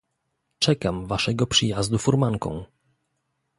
[0.59, 2.63] "Czekam waszego przyjazdu furmanką!"